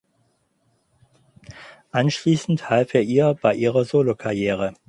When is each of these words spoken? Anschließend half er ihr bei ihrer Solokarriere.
Anschließend 1.91 2.71
half 2.71 2.95
er 2.95 3.03
ihr 3.03 3.35
bei 3.39 3.53
ihrer 3.53 3.85
Solokarriere. 3.85 4.73